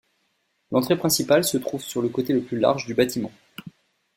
L'entrée 0.71 0.97
principale 0.97 1.43
se 1.43 1.59
trouve 1.59 1.83
sur 1.83 2.01
le 2.01 2.09
côté 2.09 2.33
le 2.33 2.41
plus 2.41 2.57
large 2.59 2.87
du 2.87 2.95
bâtiment. 2.95 3.31